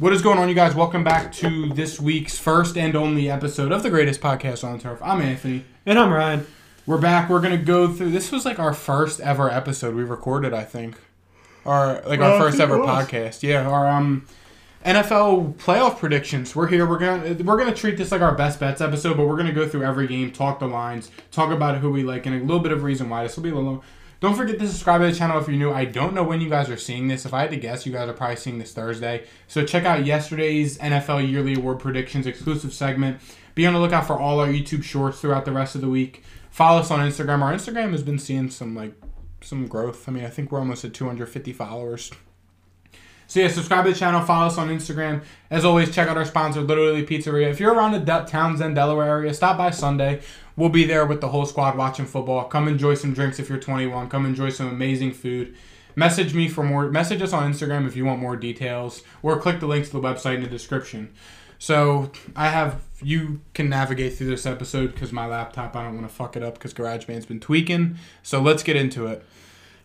[0.00, 0.74] What is going on, you guys?
[0.74, 4.98] Welcome back to this week's first and only episode of the greatest podcast on turf.
[5.02, 5.62] I'm Anthony.
[5.84, 6.46] And I'm Ryan.
[6.86, 7.28] We're back.
[7.28, 8.10] We're gonna go through.
[8.10, 10.54] This was like our first ever episode we recorded.
[10.54, 10.96] I think,
[11.66, 13.42] our like our Uh, first ever podcast.
[13.42, 14.24] Yeah, our um
[14.86, 16.56] NFL playoff predictions.
[16.56, 16.86] We're here.
[16.86, 19.68] We're gonna we're gonna treat this like our best bets episode, but we're gonna go
[19.68, 22.72] through every game, talk the lines, talk about who we like, and a little bit
[22.72, 23.22] of reason why.
[23.24, 23.84] This will be a little.
[24.20, 25.72] Don't forget to subscribe to the channel if you're new.
[25.72, 27.24] I don't know when you guys are seeing this.
[27.24, 29.24] If I had to guess, you guys are probably seeing this Thursday.
[29.48, 33.22] So check out yesterday's NFL yearly award predictions exclusive segment.
[33.54, 36.22] Be on the lookout for all our YouTube shorts throughout the rest of the week.
[36.50, 37.40] Follow us on Instagram.
[37.40, 38.92] Our Instagram has been seeing some like
[39.40, 40.06] some growth.
[40.06, 42.10] I mean, I think we're almost at 250 followers.
[43.26, 45.22] So yeah, subscribe to the channel, follow us on Instagram.
[45.50, 47.48] As always, check out our sponsor, Little Italy Pizzeria.
[47.48, 50.20] If you're around the Townsend, Delaware area, stop by Sunday.
[50.60, 52.44] We'll be there with the whole squad watching football.
[52.44, 54.10] Come enjoy some drinks if you're 21.
[54.10, 55.56] Come enjoy some amazing food.
[55.96, 56.90] Message me for more.
[56.90, 60.00] Message us on Instagram if you want more details, or click the link to the
[60.00, 61.14] website in the description.
[61.58, 66.06] So I have you can navigate through this episode because my laptop I don't want
[66.06, 67.96] to fuck it up because GarageBand's been tweaking.
[68.22, 69.24] So let's get into it.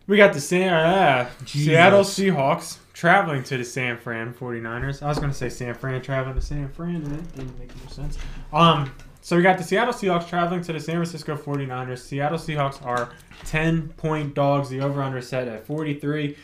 [0.07, 5.01] We got the San, uh, Seattle Seahawks traveling to the San Fran 49ers.
[5.01, 7.73] I was going to say San Fran traveling to San Fran, and it didn't make
[7.81, 8.17] no sense.
[8.51, 8.91] Um,
[9.25, 11.97] so we got the Seattle Seahawks traveling to the San Francisco 49ers.
[11.97, 13.09] Seattle Seahawks are
[13.45, 14.69] 10 point dogs.
[14.69, 16.37] The over under set at 43.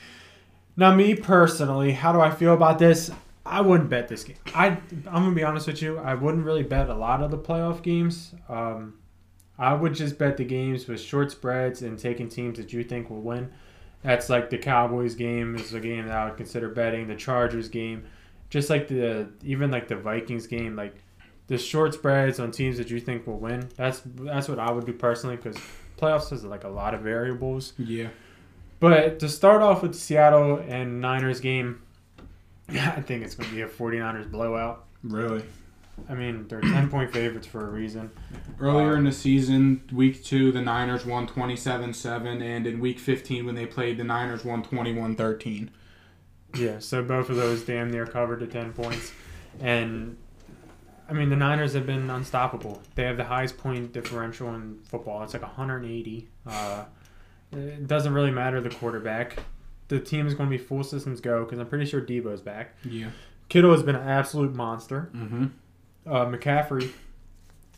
[0.78, 3.12] Now, me personally, how do I feel about this?
[3.46, 4.38] I wouldn't bet this game.
[4.56, 4.70] I,
[5.06, 6.00] I'm going to be honest with you.
[6.00, 8.34] I wouldn't really bet a lot of the playoff games.
[8.50, 8.96] Um,
[9.60, 13.12] I would just bet the games with short spreads and taking teams that you think
[13.12, 13.52] will win.
[14.02, 17.08] That's like the Cowboys game is a game that I would consider betting.
[17.08, 18.06] The Chargers game,
[18.50, 21.01] just like the even like the Vikings game, like
[21.52, 23.68] the short spreads on teams that you think will win.
[23.76, 25.58] That's that's what I would do personally because
[25.98, 27.74] playoffs has like a lot of variables.
[27.78, 28.08] Yeah.
[28.80, 31.82] But to start off with the Seattle and Niners game,
[32.70, 34.86] I think it's going to be a 49ers blowout.
[35.04, 35.44] Really.
[36.08, 38.12] I mean, they're 10 point favorites for a reason.
[38.58, 42.98] Earlier Um, in the season, week two, the Niners won 27 7, and in week
[42.98, 45.70] 15, when they played, the Niners won 21 13.
[46.56, 49.12] Yeah, so both of those damn near covered to 10 points.
[49.60, 50.16] And,
[51.12, 52.82] I mean, the Niners have been unstoppable.
[52.96, 55.22] They have the highest point differential in football.
[55.24, 56.30] It's like 180.
[56.48, 56.86] Uh,
[57.52, 59.40] it doesn't really matter the quarterback.
[59.90, 62.76] The team is going to be full systems go because I'm pretty sure Deebo's back.
[62.86, 63.10] Yeah.
[63.50, 65.10] Kittle has been an absolute monster.
[65.14, 65.48] Mm-hmm.
[66.08, 66.92] Uh, McCaffrey,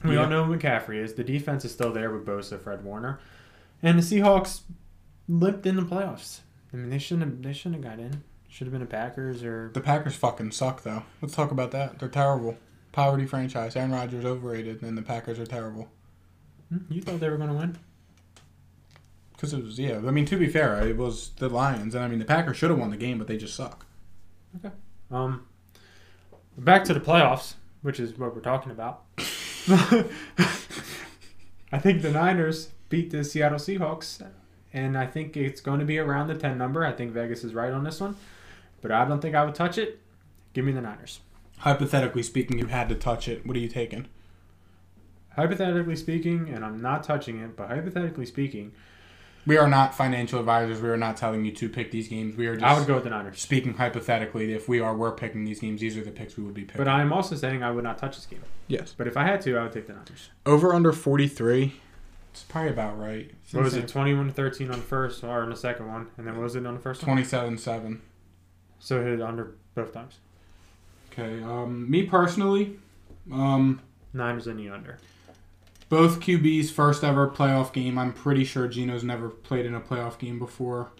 [0.03, 0.21] we Yeah.
[0.21, 1.15] all know who McCaffrey is.
[1.15, 3.19] The defense is still there with Bosa, Fred Warner,
[3.81, 4.61] and the Seahawks
[5.27, 6.41] limped in the playoffs.
[6.71, 7.41] I mean, they shouldn't have.
[7.41, 8.23] They shouldn't have got in.
[8.47, 11.01] Should have been the Packers or The Packers fucking suck, though.
[11.21, 11.97] Let's talk about that.
[11.97, 12.57] They're terrible.
[12.93, 13.75] Poverty franchise.
[13.75, 15.89] Aaron Rodgers overrated, and the Packers are terrible.
[16.69, 17.77] Hmm, you thought they were going to win.
[19.33, 19.97] Because it was, yeah.
[19.97, 22.69] I mean, to be fair, it was the Lions, and I mean, the Packers should
[22.69, 23.85] have won the game, but they just suck.
[24.57, 24.73] Okay.
[25.11, 25.47] Um,
[26.55, 29.03] back to the playoffs, which is what we're talking about.
[31.71, 34.23] I think the Niners beat the Seattle Seahawks,
[34.71, 36.85] and I think it's going to be around the 10 number.
[36.85, 38.15] I think Vegas is right on this one,
[38.81, 39.99] but I don't think I would touch it.
[40.53, 41.21] Give me the Niners.
[41.63, 43.45] Hypothetically speaking, you had to touch it.
[43.45, 44.07] What are you taking?
[45.37, 48.73] Hypothetically speaking, and I'm not touching it, but hypothetically speaking,
[49.45, 50.81] We are not financial advisors.
[50.81, 52.35] We are not telling you to pick these games.
[52.35, 53.39] We are just I would go with the Niners.
[53.39, 54.53] speaking hypothetically.
[54.53, 56.79] If we are were picking these games, these are the picks we would be picking.
[56.79, 58.43] But I'm also saying I would not touch this game.
[58.67, 58.93] yes.
[58.97, 60.31] But if I had to, I would take the Niners.
[60.45, 61.79] Over under 43.
[62.31, 63.31] It's probably about right.
[63.45, 66.07] It's What was it, 21 to 13 on the first, or on the second one?
[66.17, 67.07] And then what was it on the first one?
[67.07, 68.01] 27 7.
[68.79, 70.19] So it hit under both times.
[71.13, 71.43] Okay.
[71.43, 72.79] Um, me personally,
[73.31, 73.81] um,
[74.13, 74.97] Niners in the under.
[75.89, 77.97] both QBs first ever playoff game.
[77.99, 80.91] I'm pretty sure Gino's never played in a playoff game before.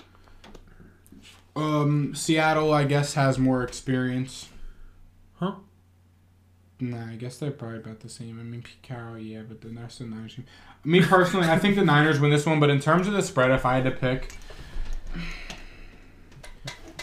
[1.56, 4.50] Um, Seattle, I guess, has more experience.
[5.36, 5.56] Huh?
[6.80, 8.40] Nah, I guess they're probably about the same.
[8.40, 10.38] I mean, Pete Carroll, yeah, but the rest of the Niners.
[10.84, 12.60] Me personally, I think the Niners win this one.
[12.60, 14.36] But in terms of the spread, if I had to pick,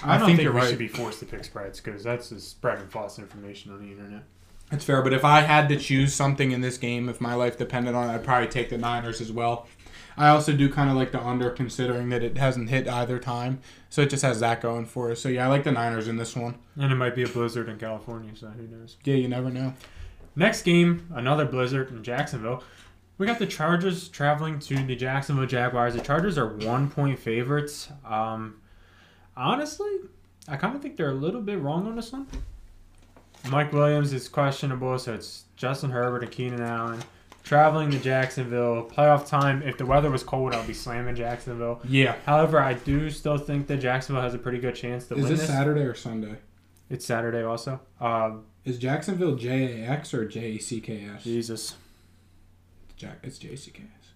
[0.03, 0.69] I, I don't think think, you're we right.
[0.69, 4.23] should be forced to pick spreads because that's just spreading false information on the internet.
[4.73, 7.59] It's fair, but if I had to choose something in this game, if my life
[7.59, 9.67] depended on it, I'd probably take the Niners as well.
[10.17, 13.61] I also do kind of like the under, considering that it hasn't hit either time,
[13.89, 15.21] so it just has that going for us.
[15.21, 16.57] So yeah, I like the Niners in this one.
[16.77, 18.97] And it might be a blizzard in California, so who knows.
[19.05, 19.75] Yeah, you never know.
[20.37, 22.63] Next game, another blizzard in Jacksonville.
[23.19, 25.95] We got the Chargers traveling to the Jacksonville Jaguars.
[25.95, 27.89] The Chargers are one point favorites.
[28.05, 28.61] Um,
[29.37, 29.91] honestly,
[30.49, 32.27] I kind of think they're a little bit wrong on this one.
[33.49, 37.01] Mike Williams is questionable, so it's Justin Herbert and Keenan Allen
[37.43, 38.85] traveling to Jacksonville.
[38.91, 39.63] Playoff time.
[39.63, 41.81] If the weather was cold, I'll be slamming Jacksonville.
[41.89, 42.17] Yeah.
[42.27, 45.31] However, I do still think that Jacksonville has a pretty good chance to Is win
[45.33, 45.49] this this.
[45.49, 46.37] Saturday or Sunday?
[46.91, 47.81] It's Saturday also.
[48.01, 51.25] Um, Is Jacksonville J A X or J A C K S?
[51.25, 51.77] Jesus.
[52.97, 54.09] Jack, it's J A C K S.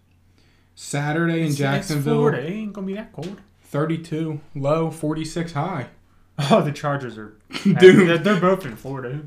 [0.75, 2.47] Saturday in It's- it's Jacksonville, Florida.
[2.47, 3.41] It ain't gonna be that cold.
[3.75, 5.88] 32 low, 46 high.
[6.50, 7.37] Oh, the Chargers are.
[7.62, 7.79] Dude.
[7.79, 9.21] They're, they're both in Florida.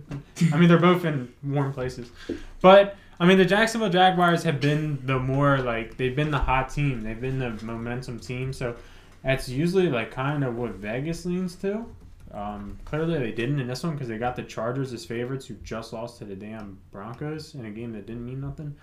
[0.52, 2.12] I mean, they're both in warm places.
[2.60, 6.68] But I mean, the Jacksonville Jaguars have been the more like they've been the hot
[6.68, 7.00] team.
[7.00, 8.52] They've been the momentum team.
[8.52, 8.76] So
[9.24, 11.86] that's usually like kind of what Vegas leans to.
[12.34, 15.54] Um, clearly, they didn't in this one because they got the Chargers as favorites, who
[15.64, 18.76] just lost to the damn Broncos in a game that didn't mean nothing.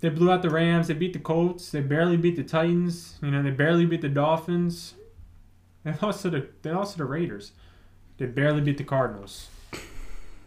[0.00, 0.88] They blew out the Rams.
[0.88, 1.70] They beat the Colts.
[1.70, 3.18] They barely beat the Titans.
[3.22, 4.94] You know, they barely beat the Dolphins.
[5.82, 7.52] They lost to the they lost to the Raiders.
[8.18, 9.48] They barely beat the Cardinals.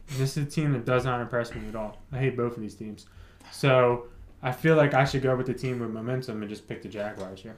[0.09, 1.97] This is a team that does not impress me at all.
[2.11, 3.07] I hate both of these teams.
[3.51, 4.05] So
[4.41, 6.87] I feel like I should go with the team with momentum and just pick the
[6.87, 7.57] Jaguars here.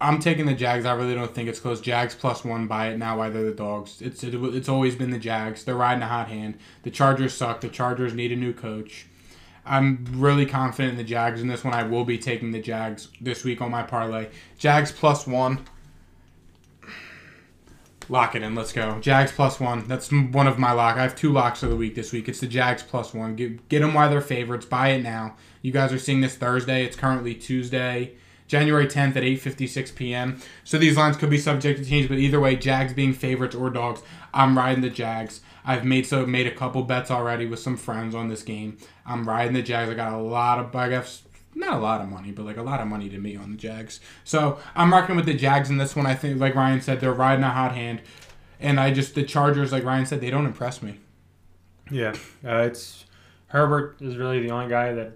[0.00, 0.84] I'm taking the Jags.
[0.84, 1.80] I really don't think it's close.
[1.80, 3.18] Jags plus one by it now.
[3.18, 4.02] Why they're the dogs?
[4.02, 5.64] It's it, it's always been the Jags.
[5.64, 6.58] They're riding a hot hand.
[6.82, 7.60] The Chargers suck.
[7.60, 9.06] The Chargers need a new coach.
[9.66, 11.74] I'm really confident in the Jags in this one.
[11.74, 14.28] I will be taking the Jags this week on my parlay.
[14.58, 15.64] Jags plus one.
[18.10, 18.54] Lock it in.
[18.54, 19.00] Let's go.
[19.00, 19.88] Jags plus one.
[19.88, 20.96] That's one of my lock.
[20.96, 22.28] I have two locks of the week this week.
[22.28, 23.36] It's the Jags plus one.
[23.36, 24.66] Get, get them while they're favorites.
[24.66, 25.36] Buy it now.
[25.62, 26.84] You guys are seeing this Thursday.
[26.84, 28.12] It's currently Tuesday,
[28.46, 30.38] January 10th at 8:56 p.m.
[30.62, 33.70] So these lines could be subject to change, but either way, Jags being favorites or
[33.70, 34.02] dogs,
[34.34, 35.40] I'm riding the Jags.
[35.64, 38.78] I've made so made a couple bets already with some friends on this game.
[39.06, 39.90] I'm riding the Jags.
[39.90, 41.22] I got a lot of I guess
[41.54, 43.56] not a lot of money, but like a lot of money to me on the
[43.56, 44.00] Jags.
[44.24, 46.06] So I'm rocking with the Jags in this one.
[46.06, 48.02] I think, like Ryan said, they're riding a hot hand,
[48.60, 50.98] and I just the Chargers, like Ryan said, they don't impress me.
[51.90, 52.14] Yeah,
[52.44, 53.04] uh, it's
[53.48, 55.12] Herbert is really the only guy that.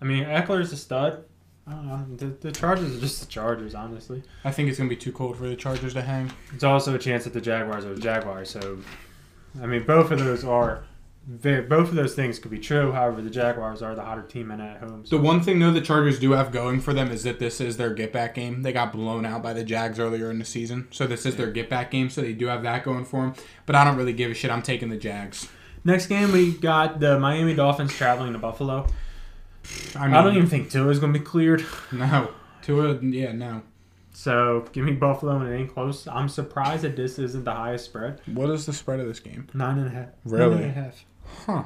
[0.00, 1.24] I mean, Ekeler's a stud.
[1.64, 2.16] I don't know.
[2.16, 4.22] The, the Chargers are just the Chargers, honestly.
[4.44, 6.32] I think it's gonna be too cold for the Chargers to hang.
[6.52, 8.50] It's also a chance that the Jaguars are the Jaguars.
[8.50, 8.78] So,
[9.60, 10.84] I mean, both of those are.
[11.24, 12.90] Very, both of those things could be true.
[12.90, 15.06] However, the Jaguars are the hotter team and at home.
[15.06, 15.16] So.
[15.16, 17.76] The one thing though the Chargers do have going for them is that this is
[17.76, 18.62] their get back game.
[18.62, 21.52] They got blown out by the Jags earlier in the season, so this is their
[21.52, 22.10] get back game.
[22.10, 23.34] So they do have that going for them.
[23.66, 24.50] But I don't really give a shit.
[24.50, 25.48] I'm taking the Jags.
[25.84, 28.88] Next game, we got the Miami Dolphins traveling to Buffalo.
[29.94, 31.64] I, mean, I don't even think Tua is going to be cleared.
[31.92, 32.32] no.
[32.62, 33.62] Tua, yeah, no.
[34.12, 36.06] So give me Buffalo and it ain't close.
[36.06, 38.20] I'm surprised that this isn't the highest spread.
[38.26, 39.48] What is the spread of this game?
[39.54, 40.08] Nine and a half.
[40.24, 40.54] Really?
[40.56, 41.04] Nine and a half.
[41.46, 41.64] Huh.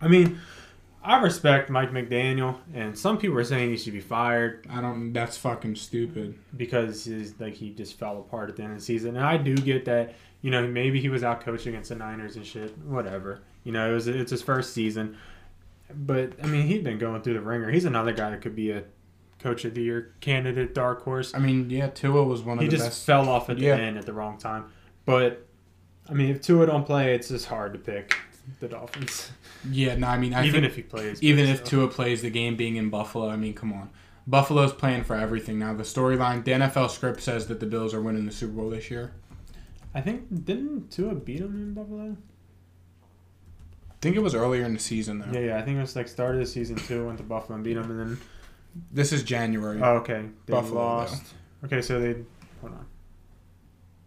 [0.00, 0.40] I mean,
[1.02, 5.12] I respect Mike McDaniel, and some people are saying he should be fired I don't.
[5.12, 6.38] That's fucking stupid.
[6.56, 9.16] because his like he just fell apart at the end of the season.
[9.16, 10.14] And I do get that.
[10.42, 12.76] You know, maybe he was out coaching against the Niners and shit.
[12.78, 13.40] Whatever.
[13.64, 15.16] You know, it was it's his first season.
[15.94, 17.70] But I mean, he'd been going through the ringer.
[17.70, 18.84] He's another guy that could be a
[19.40, 21.34] coach of the year candidate, dark horse.
[21.34, 23.06] I mean, yeah, Tua was one of he the just best.
[23.06, 23.76] fell off at the Yeah.
[23.76, 24.64] end at the wrong time.
[25.04, 25.46] But
[26.08, 28.16] I mean, if Tua don't play, it's just hard to pick
[28.58, 29.30] the Dolphins,
[29.70, 31.22] Yeah, no, I mean, I even think if he plays.
[31.22, 31.82] even if still.
[31.86, 33.90] Tua plays the game being in Buffalo, I mean, come on.
[34.26, 35.72] Buffalo's playing for everything now.
[35.74, 38.90] The storyline, the NFL script says that the Bills are winning the Super Bowl this
[38.90, 39.12] year.
[39.94, 42.16] I think didn't Tua beat him in Buffalo?
[43.90, 45.32] I think it was earlier in the season though.
[45.38, 45.58] Yeah, yeah.
[45.58, 47.76] I think it was like start of the season two, went to Buffalo and beat
[47.76, 48.18] him, and then
[48.92, 49.80] This is January.
[49.82, 51.34] oh, okay, they Buffalo, lost.
[51.64, 52.14] Okay, so they
[52.60, 52.86] hold on.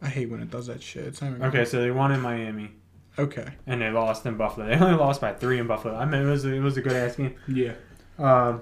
[0.02, 1.06] I hate when it does that shit.
[1.06, 2.72] It's not even Okay, so they won in Miami
[3.18, 3.48] Okay.
[3.68, 4.68] and they lost in Buffalo.
[4.68, 5.96] They only lost by three in Buffalo.
[5.96, 7.36] I mean, it was a, it was a good ass game.
[7.48, 7.74] Yeah.
[8.20, 8.62] Um,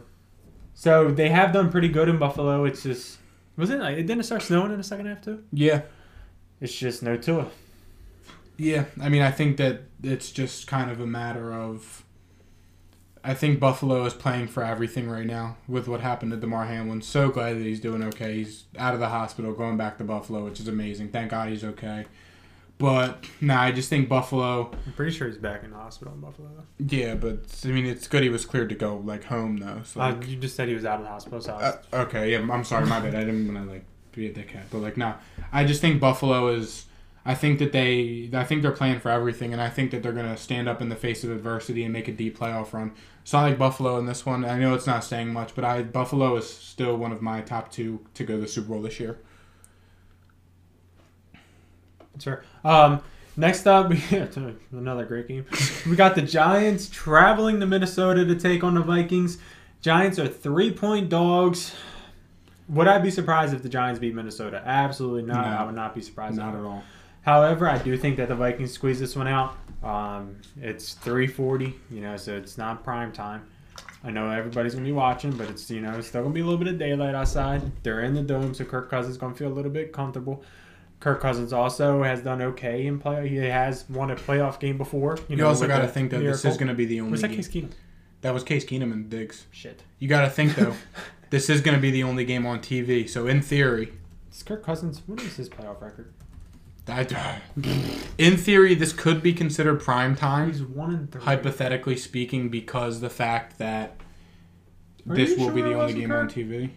[0.74, 2.66] so they have done pretty good in Buffalo.
[2.66, 3.18] It's just
[3.58, 5.44] was it like it didn't start snowing in the second half too?
[5.52, 5.82] Yeah.
[6.60, 7.48] It's just no Tua.
[8.58, 8.86] Yeah.
[9.02, 12.04] I mean, I think that it's just kind of a matter of.
[13.24, 17.02] I think Buffalo is playing for everything right now with what happened to Damar Hamlin.
[17.02, 18.38] So glad that he's doing okay.
[18.38, 21.10] He's out of the hospital, going back to Buffalo, which is amazing.
[21.10, 22.06] Thank God he's okay.
[22.78, 24.72] But nah, I just think Buffalo.
[24.88, 26.50] I'm pretty sure he's back in the hospital in Buffalo.
[26.80, 29.82] Yeah, but I mean, it's good he was cleared to go like home though.
[29.86, 32.32] So Uh, you just said he was out of the hospital, so was, Uh, okay,
[32.32, 33.14] yeah, I'm sorry, my bad.
[33.14, 35.14] I didn't want to like be a dickhead, but like, no,
[35.54, 36.86] I just think Buffalo is.
[37.24, 40.12] I think that they, I think they're playing for everything, and I think that they're
[40.12, 42.94] gonna stand up in the face of adversity and make a deep playoff run.
[43.24, 44.44] So I like Buffalo in this one.
[44.44, 47.72] I know it's not saying much, but I Buffalo is still one of my top
[47.72, 49.20] two to go to the Super Bowl this year.
[52.20, 52.44] Sure.
[52.64, 53.02] Um,
[53.38, 54.02] next up, we
[54.72, 55.46] another great game.
[55.88, 59.38] we got the Giants traveling to Minnesota to take on the Vikings.
[59.82, 61.74] Giants are three point dogs.
[62.70, 64.62] Would I be surprised if the Giants beat Minnesota?
[64.66, 65.46] Absolutely not.
[65.46, 65.58] No.
[65.58, 66.38] I would not be surprised.
[66.38, 66.84] Not at all.
[67.24, 69.56] However, I do think that the Vikings squeeze this one out.
[69.84, 73.48] Um, it's 3:40, you know, so it's not prime time.
[74.04, 76.44] I know everybody's gonna be watching, but it's you know it's still gonna be a
[76.44, 77.62] little bit of daylight outside.
[77.84, 80.44] They're in the dome, so Kirk Cousins gonna feel a little bit comfortable.
[81.02, 83.28] Kirk Cousins also has done okay in play.
[83.28, 85.18] He has won a playoff game before.
[85.28, 87.22] You, know, also got to think that this is going to be the only Was
[87.22, 87.38] that game.
[87.38, 87.72] Case Keenum?
[88.22, 89.48] That was Case Keenum and Diggs.
[89.50, 89.82] Shit.
[89.98, 90.76] You got to think though,
[91.32, 93.10] this is going to be the only game on TV.
[93.10, 93.94] So in theory,
[94.32, 95.02] Is Kirk Cousins?
[95.08, 96.14] What is his playoff record?
[96.88, 97.40] I, uh,
[98.18, 100.48] in theory, this could be considered prime time.
[100.52, 101.22] He's one three.
[101.22, 103.98] Hypothetically speaking, because the fact that
[105.08, 106.36] Are this you will be sure the it only wasn't game on Kirk?
[106.36, 106.70] TV.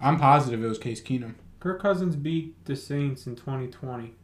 [0.00, 1.34] I'm positive it was Case Keenum.
[1.60, 4.14] Kirk Cousins beat the Saints in 2020.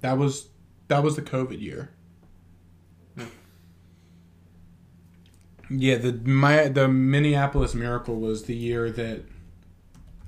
[0.00, 0.48] That was
[0.88, 1.90] that was the COVID year.
[5.70, 9.22] Yeah, the my the Minneapolis Miracle was the year that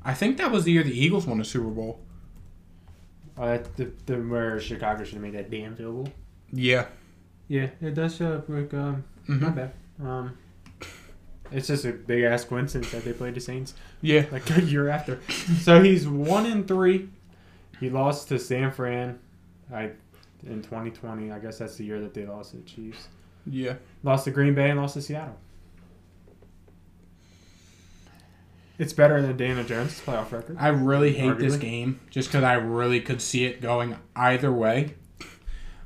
[0.04, 2.00] I think that was the year the Eagles won a Super Bowl.
[3.36, 6.14] Uh, that- the, the where Chicago should have made that damn field goal.
[6.52, 6.86] Yeah.
[7.48, 9.54] Yeah, it does show up like um not Mhm.
[9.56, 9.72] bad.
[10.02, 10.38] Um,
[11.52, 14.26] it's just a big ass coincidence that they played the Saints Yeah.
[14.32, 15.20] like a year after.
[15.60, 17.08] So he's one in three.
[17.80, 19.18] He lost to San Fran,
[19.72, 19.90] I
[20.46, 21.30] in 2020.
[21.32, 23.08] I guess that's the year that they lost to the Chiefs.
[23.46, 23.74] Yeah.
[24.02, 25.36] Lost to Green Bay and lost to Seattle.
[28.76, 30.56] It's better than Daniel Jones' playoff record.
[30.58, 34.94] I really hate this game just because I really could see it going either way.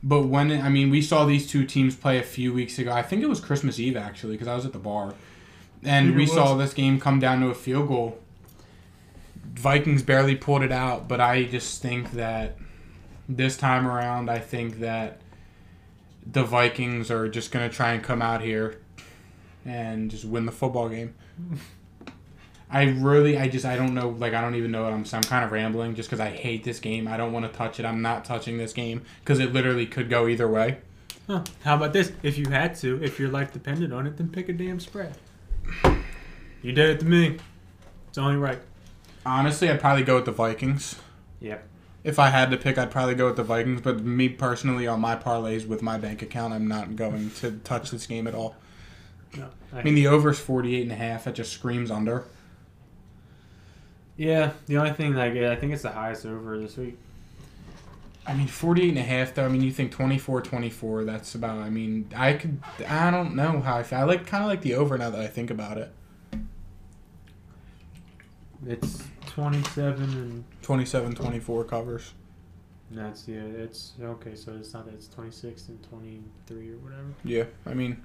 [0.03, 2.93] But when I mean, we saw these two teams play a few weeks ago.
[2.93, 5.15] I think it was Christmas Eve actually because I was at the bar,
[5.83, 8.19] and we saw this game come down to a field goal.
[9.55, 12.57] Vikings barely pulled it out, but I just think that
[13.29, 15.21] this time around, I think that
[16.25, 18.81] the Vikings are just going to try and come out here
[19.65, 21.15] and just win the football game.
[22.71, 24.11] I really, I just, I don't know.
[24.11, 25.05] Like, I don't even know what I'm.
[25.05, 25.25] saying.
[25.25, 27.09] I'm kind of rambling just because I hate this game.
[27.09, 27.87] I don't want to touch it.
[27.87, 30.79] I'm not touching this game because it literally could go either way.
[31.27, 31.45] Huh.
[31.63, 32.13] How about this?
[32.23, 35.17] If you had to, if your life depended on it, then pick a damn spread.
[36.63, 37.39] You did it to me.
[38.09, 38.61] It's only right.
[39.25, 40.97] Honestly, I'd probably go with the Vikings.
[41.41, 41.67] Yep.
[42.05, 43.81] If I had to pick, I'd probably go with the Vikings.
[43.81, 47.91] But me personally, on my parlays with my bank account, I'm not going to touch
[47.91, 48.57] this game at all.
[49.37, 49.49] No.
[49.73, 51.25] I mean, the over's 48 and a half.
[51.25, 52.25] That just screams under.
[54.19, 54.53] Yeah.
[54.67, 56.99] The only thing, I get, I think it's the highest over this week.
[58.27, 59.47] I mean, 48 and a half, though.
[59.47, 61.05] I mean, you think 24 24.
[61.05, 64.01] That's about, I mean, I could, I don't know how I feel.
[64.01, 65.91] I like, kind of like the over now that I think about it.
[68.67, 72.13] It's twenty-seven and 27 24 covers.
[72.91, 73.39] that's yeah.
[73.41, 74.35] It's okay.
[74.35, 77.15] So it's not that it's twenty-six and twenty-three or whatever.
[77.25, 78.03] Yeah, I mean,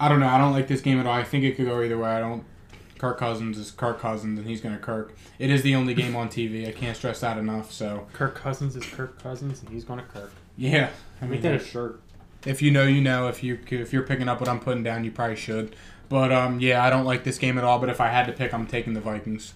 [0.00, 0.28] I don't know.
[0.28, 1.12] I don't like this game at all.
[1.12, 2.08] I think it could go either way.
[2.08, 2.44] I don't.
[3.00, 5.16] Kirk Cousins is Kirk Cousins, and he's going to Kirk.
[5.38, 6.68] It is the only game on TV.
[6.68, 7.72] I can't stress that enough.
[7.72, 10.30] So, Kirk Cousins is Kirk Cousins, and he's going to Kirk.
[10.58, 10.90] yeah.
[11.22, 12.02] I Make mean, that a shirt.
[12.44, 13.28] if you know, you know.
[13.28, 15.74] If you if you're picking up what I'm putting down, you probably should.
[16.10, 17.78] But um, yeah, I don't like this game at all.
[17.78, 19.54] But if I had to pick, I'm taking the Vikings.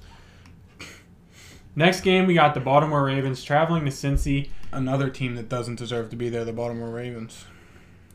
[1.76, 4.48] Next game, we got the Baltimore Ravens traveling to Cincy.
[4.72, 7.44] Another team that doesn't deserve to be there, the Baltimore Ravens.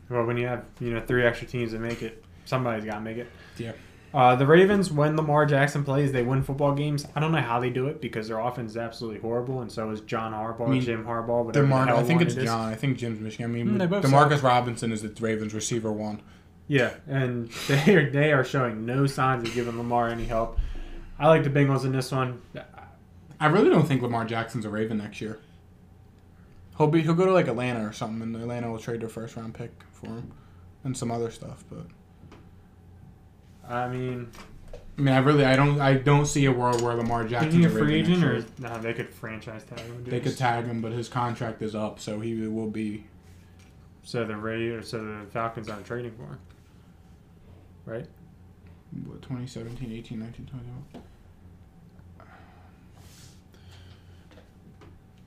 [0.08, 3.00] Well, when you have you know three extra teams that make it, somebody's got to
[3.00, 3.28] make it.
[3.58, 3.72] Yeah.
[4.12, 7.06] Uh, the Ravens, when Lamar Jackson plays, they win football games.
[7.14, 9.88] I don't know how they do it because their offense is absolutely horrible, and so
[9.90, 11.44] is John Harbaugh, I mean, Jim Harbaugh.
[11.44, 12.44] whatever the Demar- I think it's it.
[12.44, 12.68] John.
[12.68, 13.44] I think Jim's Michigan.
[13.44, 16.22] I mean, Mm, Demarcus Robinson is the Ravens receiver one.
[16.66, 20.58] Yeah, and they are, they are showing no signs of giving Lamar any help.
[21.18, 22.40] I like the Bengals in this one.
[23.38, 25.38] I really don't think Lamar Jackson's a Raven next year.
[26.78, 29.36] He'll be he'll go to like Atlanta or something, and Atlanta will trade their first
[29.36, 30.32] round pick for him,
[30.82, 31.62] and some other stuff.
[31.70, 31.86] But
[33.70, 34.30] I mean,
[34.98, 37.54] I mean, I really I don't I don't see a world where Lamar Jackson is
[37.54, 38.78] Jackson's a free agent or no?
[38.78, 40.04] They could franchise tag him.
[40.04, 43.04] They could tag him, but his contract is up, so he will be.
[44.02, 46.38] So the Ray or so the Falcons aren't trading for him,
[47.86, 48.06] right?
[49.06, 50.64] What, 2017, 18, 19, 20.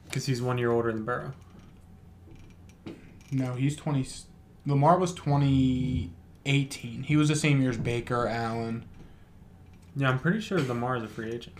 [0.05, 1.33] Because he's one year older than Burrow.
[3.31, 4.05] No, he's 20.
[4.65, 5.13] Lamar was
[6.45, 7.03] 2018.
[7.03, 8.85] He was the same year as Baker, Allen.
[9.95, 11.55] Yeah, I'm pretty sure Lamar is a free agent.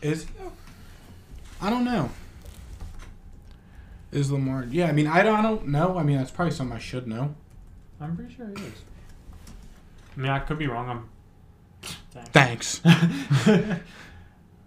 [0.00, 0.26] Is
[1.60, 2.10] I don't know.
[4.10, 4.66] Is Lamar?
[4.70, 5.98] Yeah, I mean, I don't, I don't know.
[5.98, 7.34] I mean, that's probably something I should know.
[8.00, 8.82] I'm pretty sure he is.
[10.16, 10.88] I mean, I could be wrong.
[10.88, 11.08] I'm.
[12.32, 12.80] Thanks.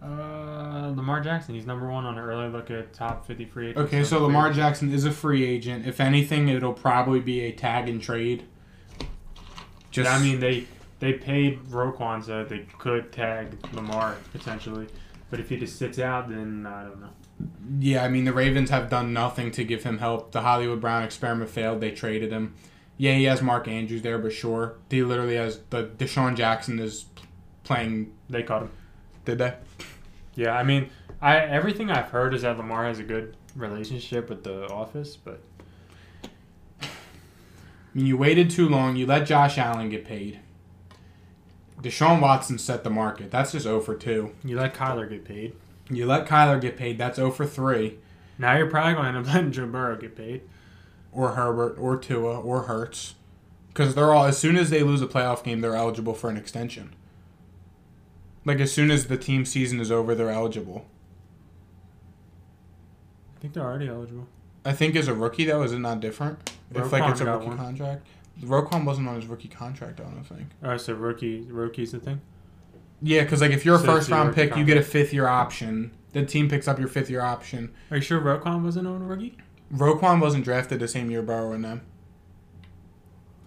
[0.01, 1.55] uh, Lamar Jackson.
[1.55, 3.81] He's number one on an early look at top 50 free agents.
[3.81, 4.55] Okay, so Lamar agent.
[4.55, 5.86] Jackson is a free agent.
[5.86, 8.46] If anything, it'll probably be a tag and trade.
[9.91, 10.65] Just, I mean, they
[11.00, 14.88] they paid Roquan so they could tag Lamar potentially,
[15.29, 17.10] but if he just sits out, then I don't know.
[17.79, 20.31] yeah, I mean, the Ravens have done nothing to give him help.
[20.31, 21.81] The Hollywood Brown experiment failed.
[21.81, 22.55] They traded him.
[22.98, 27.05] Yeah, he has Mark Andrews there, but sure, he literally has the DeSean Jackson is
[27.63, 28.13] playing.
[28.29, 28.72] They caught him.
[29.25, 29.53] Did they?
[30.35, 30.89] Yeah, I mean,
[31.21, 35.41] I everything I've heard is that Lamar has a good relationship with the office, but
[36.81, 36.88] I
[37.93, 38.95] mean, you waited too long.
[38.95, 40.39] You let Josh Allen get paid.
[41.81, 43.31] Deshaun Watson set the market.
[43.31, 44.31] That's just 0 for 2.
[44.43, 45.55] you let Kyler get paid.
[45.89, 46.97] You let Kyler get paid.
[46.97, 47.97] That's 0 for 3.
[48.38, 50.41] Now you're probably going to end up letting Joe Burrow get paid.
[51.11, 53.15] Or Herbert, or Tua, or Hurts.
[53.69, 56.38] Because they're all, as soon as they lose a playoff game, they're eligible for an
[56.38, 56.93] extension.
[58.43, 60.86] Like, as soon as the team season is over, they're eligible.
[63.38, 64.27] I think they're already eligible.
[64.65, 66.51] I think as a rookie, though, is it not different?
[66.74, 67.57] if, like, it's a rookie one.
[67.57, 68.07] contract.
[68.41, 70.48] Roquan wasn't on his rookie contract, I don't think.
[70.63, 72.21] Oh, so rookie rookie's the thing.
[73.01, 75.13] Yeah, because like if you're a So it's first round pick, you get a fifth
[75.13, 75.91] year option.
[76.13, 77.74] The team picks up your fifth year option.
[77.89, 79.38] Are you sure Roquan wasn't on a rookie?
[79.74, 81.81] Roquan wasn't drafted the same year Burrow and them.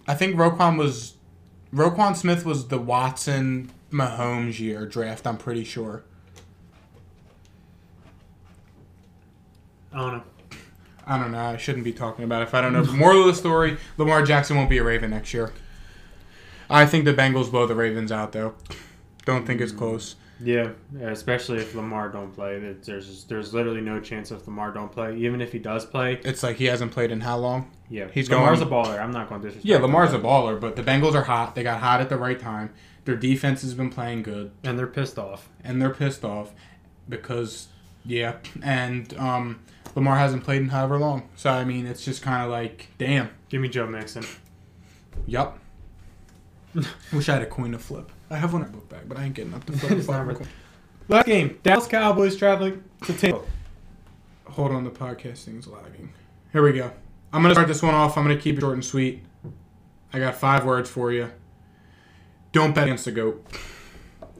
[0.07, 1.15] I think Roquan was
[1.73, 5.25] Roquan Smith was the Watson Mahomes year draft.
[5.27, 6.03] I'm pretty sure.
[9.93, 10.23] I don't know.
[11.07, 11.39] I don't know.
[11.39, 12.83] I shouldn't be talking about it if I don't know.
[12.93, 15.53] Moral of the story: Lamar Jackson won't be a Raven next year.
[16.69, 18.55] I think the Bengals blow the Ravens out though.
[19.23, 19.77] Don't think it's mm.
[19.77, 20.15] close.
[20.41, 22.59] Yeah, yeah, especially if Lamar don't play.
[22.59, 25.15] That There's there's literally no chance if Lamar don't play.
[25.17, 27.71] Even if he does play, It's like he hasn't played in how long?
[27.89, 29.01] yeah, He's Lamar's going- a baller.
[29.01, 29.65] I'm not going to disrespect.
[29.65, 31.55] Yeah, him, Lamar's a baller, but the Bengals are hot.
[31.55, 32.73] They got hot at the right time.
[33.05, 35.49] Their defense has been playing good, and they're pissed off.
[35.63, 36.51] and they're pissed off
[37.07, 37.67] because,
[38.03, 39.61] yeah, and um,
[39.95, 41.29] Lamar hasn't played in however long.
[41.35, 43.29] So I mean, it's just kind of like, damn.
[43.49, 44.25] Give me Joe Mixon.
[45.27, 45.59] Yup.
[47.13, 48.11] Wish I had a coin to flip.
[48.29, 49.91] I have one in my book bag, but I ain't getting up to flip.
[49.91, 50.47] the It's not coin.
[51.07, 53.41] Last game, Dallas Cowboys traveling to Tampa.
[54.45, 56.11] Hold on, the podcasting's lagging.
[56.51, 56.91] Here we go.
[57.31, 58.17] I'm gonna start this one off.
[58.17, 59.23] I'm gonna keep it short and sweet.
[60.11, 61.29] I got five words for you.
[62.55, 63.45] Don't bet against the goat.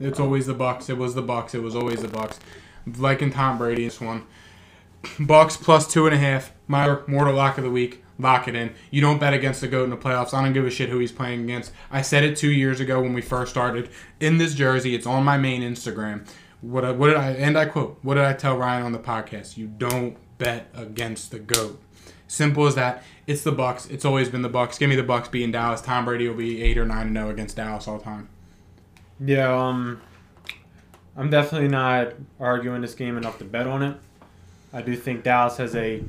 [0.00, 0.88] It's always the Bucs.
[0.88, 1.54] It was the Bucs.
[1.54, 2.38] It was always the Bucs.
[2.96, 4.24] Liking Tom Brady this one.
[5.18, 6.50] Bucs plus two and a half.
[6.66, 8.02] My mortal lock of the week.
[8.18, 8.72] Lock it in.
[8.90, 10.32] You don't bet against the goat in the playoffs.
[10.32, 11.72] I don't give a shit who he's playing against.
[11.90, 13.90] I said it two years ago when we first started.
[14.18, 16.26] In this jersey, it's on my main Instagram.
[16.62, 17.98] What, I, what did I and I quote?
[18.00, 19.58] What did I tell Ryan on the podcast?
[19.58, 21.82] You don't bet against the goat.
[22.28, 23.02] Simple as that.
[23.26, 23.90] It's the Bucs.
[23.90, 24.78] It's always been the Bucs.
[24.78, 25.80] Give me the Bucs beating Dallas.
[25.80, 28.28] Tom Brady will be eight or nine and zero against Dallas all the time.
[29.20, 30.00] Yeah, um,
[31.16, 33.96] I'm definitely not arguing this game enough to bet on it.
[34.72, 36.02] I do think Dallas has a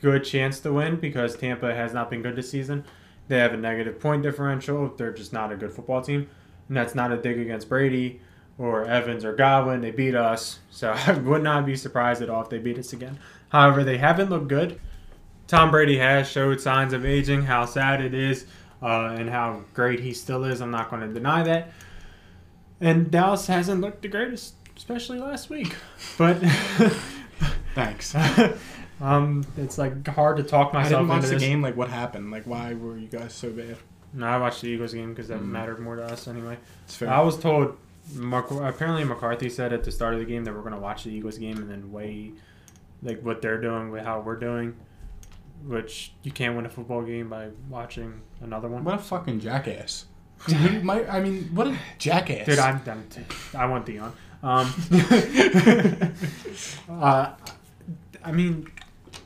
[0.00, 2.84] good chance to win because Tampa has not been good this season.
[3.28, 4.92] They have a negative point differential.
[4.96, 6.28] They're just not a good football team.
[6.68, 8.20] And that's not a dig against Brady
[8.58, 9.80] or Evans or Godwin.
[9.80, 10.60] They beat us.
[10.70, 13.18] So I would not be surprised at all if they beat us again.
[13.50, 14.80] However, they haven't looked good.
[15.52, 18.46] Tom Brady has showed signs of aging, how sad it is,
[18.82, 20.62] uh, and how great he still is.
[20.62, 21.72] I'm not going to deny that.
[22.80, 25.76] And Dallas hasn't looked the greatest, especially last week.
[26.16, 26.38] But
[27.74, 28.14] Thanks.
[29.02, 30.92] um, it's like hard to talk myself.
[30.94, 31.42] I didn't watch into the this.
[31.42, 31.60] game.
[31.60, 32.30] Like, what happened?
[32.30, 33.76] Like, why were you guys so bad?
[34.14, 35.48] No, I watched the Eagles game because that Mm.
[35.48, 36.56] mattered more to us anyway.
[36.86, 37.10] It's fair.
[37.10, 37.76] I was told,
[38.14, 41.04] Mark, apparently McCarthy said at the start of the game that we're going to watch
[41.04, 42.32] the Eagles game and then weigh
[43.02, 44.76] like what they're doing with how we're doing,
[45.66, 48.84] which you can't win a football game by watching another one.
[48.84, 50.06] What a fucking jackass.
[50.82, 52.46] My, I mean, what a jackass.
[52.46, 52.80] Dude, I'm,
[53.56, 54.12] I want Deion.
[54.42, 54.74] Um,
[57.00, 57.34] uh,
[58.24, 58.68] I mean,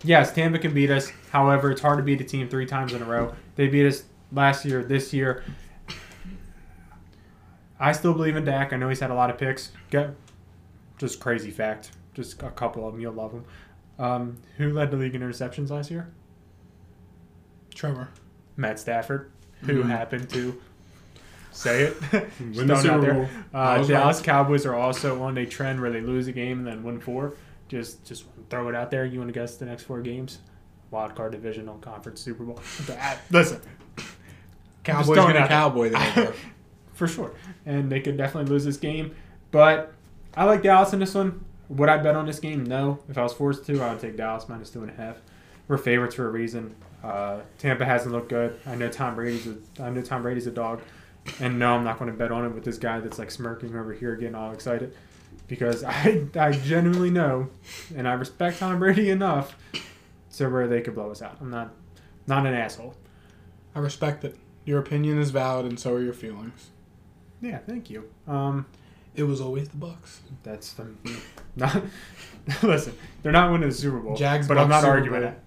[0.04, 1.10] yes, Tampa can beat us.
[1.30, 3.34] However, it's hard to beat a team three times in a row.
[3.54, 5.44] They beat us last year, this year.
[7.78, 8.72] I still believe in Dak.
[8.72, 9.72] I know he's had a lot of picks.
[9.90, 10.10] Get
[10.98, 11.90] just crazy fact.
[12.14, 13.00] Just a couple of them.
[13.00, 13.44] You'll love them.
[13.98, 16.10] Um, who led the league in interceptions last year?
[17.76, 18.08] Trevor.
[18.56, 19.88] Matt Stafford, who Mhm.
[19.90, 20.60] happened to
[21.52, 21.96] say it.
[22.10, 23.12] Just Win the out Super there.
[23.14, 23.28] Bowl.
[23.54, 24.24] Uh, Dallas right.
[24.24, 27.34] Cowboys are also on a trend where they lose a game and then win four.
[27.68, 29.04] Just just throw it out there.
[29.04, 30.38] You want to guess the next four games?
[30.90, 32.60] Wild card divisional conference Super Bowl.
[33.30, 33.60] Listen,
[34.84, 35.48] Cowboys gonna out there.
[35.48, 36.32] cowboy them.
[36.94, 37.32] for sure,
[37.66, 39.14] and they could definitely lose this game.
[39.50, 39.92] But
[40.36, 41.44] I like Dallas in this one.
[41.68, 42.62] Would I bet on this game?
[42.64, 43.00] No.
[43.08, 45.16] If I was forced to, I would take Dallas minus two and a half.
[45.66, 46.76] We're favorites for a reason.
[47.06, 48.58] Uh, Tampa hasn't looked good.
[48.66, 50.80] I know Tom Brady's a, I know Tom Brady's a dog,
[51.40, 53.76] and no, I'm not going to bet on it with this guy that's like smirking
[53.76, 54.94] over here, getting all excited,
[55.46, 57.48] because I I genuinely know,
[57.96, 59.56] and I respect Tom Brady enough,
[60.36, 61.36] to where they could blow us out.
[61.40, 61.72] I'm not
[62.26, 62.94] not an asshole.
[63.74, 64.36] I respect it.
[64.64, 66.70] Your opinion is valid, and so are your feelings.
[67.40, 68.10] Yeah, thank you.
[68.26, 68.66] Um,
[69.14, 70.18] It was always the Bucs.
[70.42, 70.88] that's the
[71.56, 71.82] not.
[72.62, 75.30] listen, they're not winning the Super Bowl, Jags, but I'm not Super arguing Bowl.
[75.30, 75.40] it.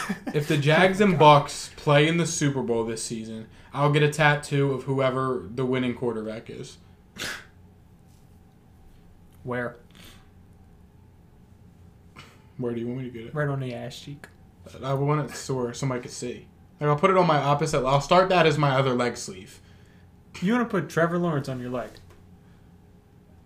[0.34, 4.08] If the Jags and Bucs play in the Super Bowl this season, I'll get a
[4.08, 6.78] tattoo of whoever the winning quarterback is.
[9.42, 9.76] Where?
[12.56, 13.34] Where do you want me to get it?
[13.34, 14.28] Right on the ass cheek.
[14.82, 16.46] I want it sore somebody could see.
[16.80, 17.84] Like I'll put it on my opposite.
[17.84, 19.60] I'll start that as my other leg sleeve.
[20.40, 21.90] You want to put Trevor Lawrence on your leg?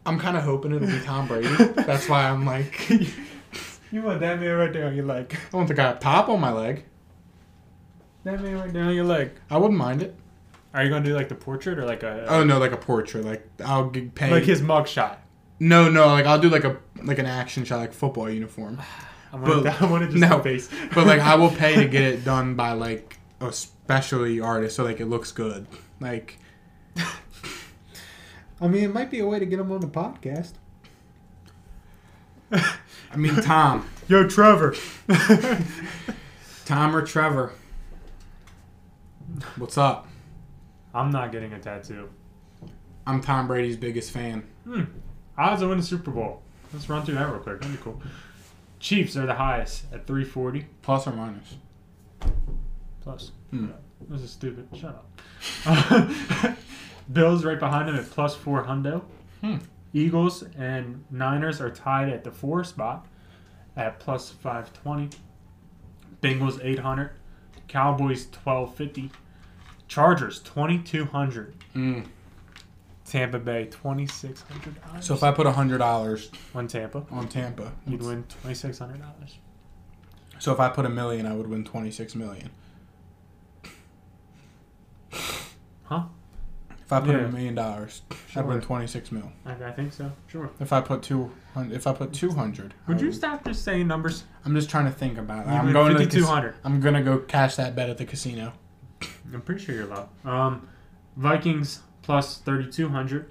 [0.05, 1.49] I'm kind of hoping it'll be Tom Brady.
[1.75, 2.89] That's why I'm like,
[3.93, 5.37] You want that man right there on your leg?
[5.53, 6.85] I want the guy up top on my leg.
[8.25, 9.31] That man right there on your leg.
[9.51, 10.15] I wouldn't mind it.
[10.75, 13.25] Are you gonna do like the portrait or like a Oh no, like a portrait.
[13.25, 14.31] Like I'll g- pay.
[14.31, 15.21] like his mug shot?
[15.59, 18.79] no, no, like I'll do like a like an action shot, like football uniform.
[19.33, 20.41] I want But- I want to just no.
[20.43, 20.69] face.
[20.95, 24.85] But like I will pay to get it done by like a specialty artist, so
[24.85, 25.67] like it looks good.
[26.01, 26.39] Like
[28.61, 30.53] I mean, it might be a way to get him on the podcast.
[33.17, 34.75] I mean Tom, Yo, Trevor.
[36.67, 37.51] Tom or Trevor.
[39.57, 40.07] What's up?
[40.95, 42.11] I'm not getting a tattoo.
[43.07, 44.47] I'm Tom Brady's biggest fan.
[44.65, 44.83] Hmm.
[45.39, 46.43] Odds to win the Super Bowl.
[46.75, 47.63] Let's run through that real quick.
[47.63, 48.03] That'd be cool.
[48.81, 51.55] Chiefs are the highest at 340 Plus or minus?
[53.01, 53.31] plus.
[53.49, 53.69] Hmm.
[54.11, 54.69] This is stupid.
[54.79, 55.07] Shut
[55.65, 56.57] up.
[57.13, 59.05] Bills right behind them at plus four hundo.
[59.41, 59.57] Hmm.
[59.97, 63.07] Eagles and Niners are tied at the four spot
[63.77, 65.09] at plus five twenty.
[66.21, 67.13] Bengals eight hundred.
[67.67, 69.11] Cowboys twelve fifty.
[69.89, 71.55] Chargers twenty two hundred.
[71.75, 72.07] Mm.
[73.07, 75.07] Tampa Bay twenty six hundred dollars.
[75.07, 79.01] So if I put hundred dollars on Tampa, on Tampa, you'd win twenty six hundred
[79.01, 79.39] dollars.
[80.39, 82.51] So if I put a million, I would win twenty six million.
[85.85, 86.05] Huh?
[86.87, 87.25] If I put Yeah.
[87.25, 88.43] a million dollars, Sure.
[88.45, 89.31] I'd win twenty six mil.
[89.45, 90.13] I, I think so.
[90.29, 90.49] Sure.
[90.61, 93.89] If I put two hundred, if I put two hundred, Would you stop just saying
[93.89, 94.23] numbers?
[94.45, 95.51] I'm just trying to think about it.
[95.51, 96.55] I'm going to the fifty two cas- hundred.
[96.63, 98.53] I'm gonna go cash that bet at the casino.
[99.35, 100.09] I'm pretty sure you're low.
[100.25, 100.69] Um,
[101.17, 103.31] Vikings plus thirty two hundred.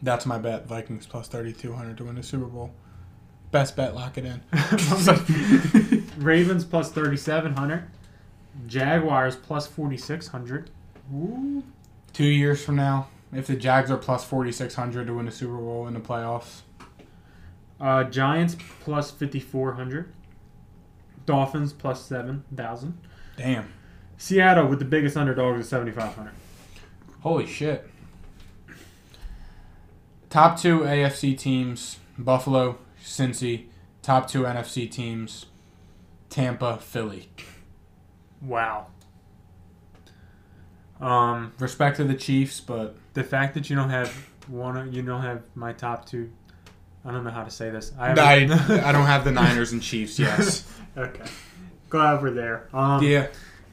[0.00, 0.66] That's my bet.
[0.66, 2.70] Vikings plus thirty two hundred to win the Super Bowl.
[3.50, 3.94] Best bet.
[3.94, 4.40] Lock it in.
[6.16, 7.84] Ravens plus thirty seven hundred.
[8.66, 10.70] Jaguars plus forty six hundred.
[11.14, 11.62] Ooh.
[12.18, 15.30] Two years from now, if the Jags are plus forty six hundred to win the
[15.30, 16.62] Super Bowl in the playoffs,
[17.80, 20.12] Uh, Giants plus fifty four hundred.
[21.26, 22.98] Dolphins plus seven thousand.
[23.36, 23.72] damn,
[24.16, 26.32] Seattle with the biggest underdogs at five hundred.
[27.20, 27.88] holy shit.
[30.28, 33.66] Top two AFC teams: Buffalo, Cincy.
[34.02, 35.46] Top two NFC teams:
[36.30, 37.28] Tampa, Philly.
[38.42, 38.88] Wow.
[41.00, 44.10] Um, Respect to the Chiefs, but the fact that you don't have
[44.48, 46.30] one, you don't have my top two.
[47.04, 47.92] I don't know how to say this.
[47.98, 48.34] I, I,
[48.88, 50.18] I don't have the Niners and Chiefs.
[50.18, 50.70] Yes.
[50.96, 51.24] okay.
[51.88, 52.68] Glad we're there.
[52.72, 53.28] Um, yeah.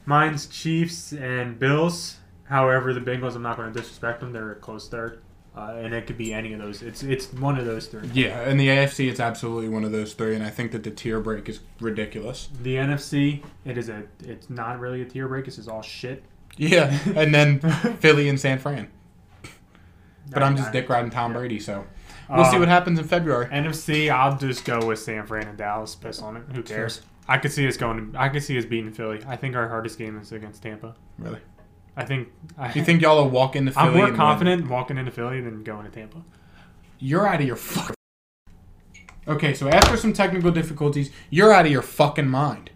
[0.06, 2.16] Mine's Chiefs and Bills.
[2.44, 4.32] However, the Bengals, I'm not going to disrespect them.
[4.32, 5.20] They're a close third,
[5.56, 6.80] uh, and it could be any of those.
[6.80, 8.08] It's it's one of those three.
[8.14, 10.92] Yeah, in the AFC, it's absolutely one of those three, and I think that the
[10.92, 12.48] tier break is ridiculous.
[12.62, 14.04] The NFC, it is a.
[14.22, 15.46] It's not really a tier break.
[15.46, 16.22] This is all shit.
[16.56, 17.60] Yeah, and then
[18.00, 18.90] Philly and San Fran.
[20.30, 21.84] But I'm just dick riding Tom Brady, so
[22.30, 23.46] we'll see Um, what happens in February.
[23.46, 25.94] NFC, I'll just go with San Fran and Dallas.
[25.94, 26.42] Piss on it.
[26.54, 27.02] Who cares?
[27.28, 28.12] I could see us going.
[28.12, 29.20] To, I could see us beating Philly.
[29.26, 30.94] I think our hardest game is against Tampa.
[31.18, 31.40] Really?
[31.96, 32.28] I think.
[32.58, 33.86] I, You think y'all will walk into Philly?
[33.86, 34.16] I'm more and win?
[34.16, 36.22] confident walking into Philly than going to Tampa.
[36.98, 37.94] You're out of your fuck.
[39.28, 42.70] Okay, so after some technical difficulties, you're out of your fucking mind.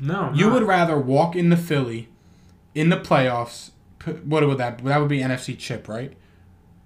[0.00, 0.52] No, I'm You not.
[0.54, 2.08] would rather walk into Philly
[2.76, 3.70] in the playoffs.
[4.24, 4.84] What would that?
[4.84, 6.12] That would be NFC chip, right?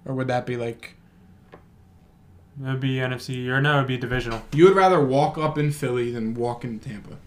[0.05, 0.95] Or would that be like?
[2.59, 4.41] It would be NFC or no, it would be divisional.
[4.53, 7.17] You would rather walk up in Philly than walk in Tampa.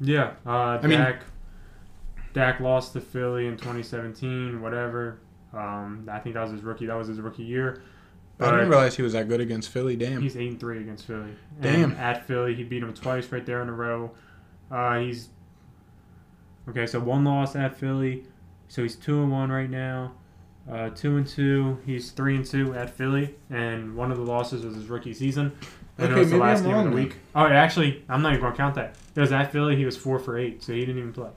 [0.00, 1.22] Yeah, uh, I mean- Dak.
[2.32, 4.60] Dak lost to Philly in 2017.
[4.60, 5.20] Whatever.
[5.54, 6.86] Um, I think that was his rookie.
[6.86, 7.82] That was his rookie year.
[8.38, 9.96] I didn't realize he was that good against Philly.
[9.96, 10.20] Damn.
[10.20, 11.34] he's eight and three against Philly.
[11.60, 11.92] Damn.
[11.92, 14.10] And at Philly, he beat him twice right there in a row.
[14.70, 15.28] Uh, he's
[16.68, 16.86] okay.
[16.86, 18.24] So one loss at Philly.
[18.68, 20.12] So he's two and one right now.
[20.70, 21.78] Uh, two and two.
[21.86, 25.52] He's three and two at Philly, and one of the losses was his rookie season.
[25.98, 26.98] And Okay, it was the last I'm game of the then.
[27.04, 27.16] week.
[27.36, 28.96] Oh, actually, I'm not even gonna count that.
[29.14, 29.76] It was at Philly.
[29.76, 31.30] He was four for eight, so he didn't even play.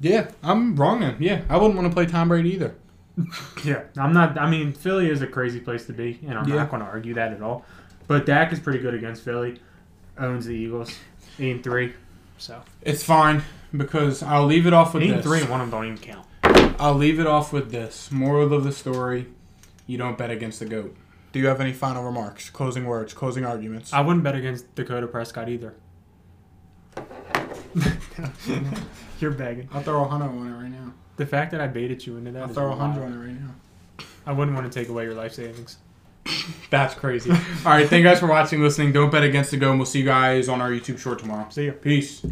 [0.00, 1.16] Yeah, I'm wrong then.
[1.18, 2.74] Yeah, I wouldn't want to play Tom Brady either.
[3.64, 4.38] Yeah, I'm not.
[4.38, 6.56] I mean, Philly is a crazy place to be, and I'm Yeah.
[6.56, 7.64] not going to argue that at all.
[8.06, 9.58] But Dak is pretty good against Philly.
[10.18, 10.94] Owns the Eagles,
[11.40, 11.94] eight and three.
[12.38, 13.42] So It's fine
[13.76, 15.24] because I'll leave it off with eight this.
[15.24, 16.26] three, and one of them don't even count.
[16.78, 18.10] I'll leave it off with this.
[18.10, 19.26] Moral of the story:
[19.86, 20.96] You don't bet against the goat.
[21.32, 23.92] Do you have any final remarks, closing words, closing arguments?
[23.92, 25.74] I wouldn't bet against Dakota Prescott either.
[29.20, 29.68] You're begging.
[29.72, 30.92] I'll throw a hundred on it right now.
[31.16, 33.18] The fact that I baited you into that, I'll is throw a hundred on it
[33.18, 33.54] right now.
[34.26, 35.78] I wouldn't want to take away your life savings.
[36.70, 37.30] That's crazy.
[37.30, 37.38] All
[37.72, 38.92] right, thank you guys for watching, listening.
[38.92, 41.46] Don't bet against the go, and we'll see you guys on our YouTube short tomorrow.
[41.50, 41.72] See ya.
[41.80, 42.24] Peace.